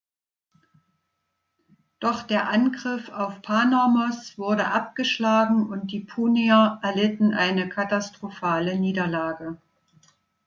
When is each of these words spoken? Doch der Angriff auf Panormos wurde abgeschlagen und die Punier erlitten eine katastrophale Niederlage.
Doch 1.99 2.23
der 2.23 2.49
Angriff 2.49 3.09
auf 3.09 3.43
Panormos 3.43 4.35
wurde 4.35 4.65
abgeschlagen 4.71 5.69
und 5.69 5.91
die 5.91 5.99
Punier 5.99 6.79
erlitten 6.81 7.35
eine 7.35 7.69
katastrophale 7.69 8.79
Niederlage. 8.79 9.59